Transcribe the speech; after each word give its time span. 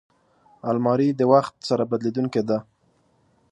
الماري 0.69 1.09
د 1.19 1.21
وخت 1.33 1.55
سره 1.69 1.83
بدلېدونکې 1.91 2.41
ده 2.49 2.57